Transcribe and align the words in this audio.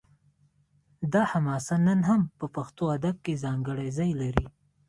دا 1.13 1.21
حماسه 1.31 1.75
نن 1.87 1.99
هم 2.09 2.21
په 2.39 2.45
پښتو 2.55 2.83
ادب 2.97 3.15
کې 3.25 3.41
ځانګړی 3.43 3.89
ځای 3.97 4.11
لري 4.21 4.45